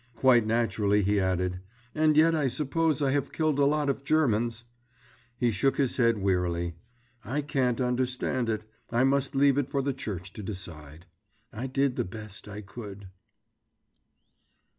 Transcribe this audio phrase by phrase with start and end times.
[0.15, 1.59] Quite naturally he added:
[1.93, 4.63] "And yet I suppose I have killed a lot of Germans."
[5.37, 6.73] He shook his head wearily.
[7.23, 8.65] "I can't understand it.
[8.89, 11.05] I must leave it for the church to decide.
[11.53, 13.09] I did the best I could...."